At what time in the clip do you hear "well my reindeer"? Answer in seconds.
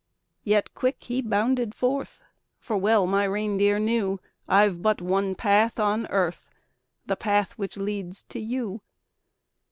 2.75-3.77